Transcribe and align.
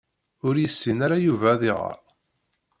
Ur 0.47 0.55
yessin 0.61 0.99
ara 1.05 1.17
Yuba 1.25 1.47
ad 1.53 1.61
iɣeṛ. 1.69 1.99